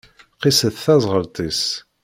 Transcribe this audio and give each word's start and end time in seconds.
Qisset 0.41 0.75
teẓɣelt-is. 0.85 1.63